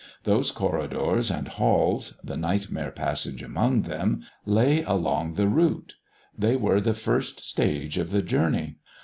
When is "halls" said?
1.47-2.15